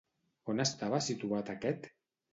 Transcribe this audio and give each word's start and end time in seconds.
On 0.53 0.63
estava 0.63 1.01
situat 1.09 1.55
aquest? 1.55 1.91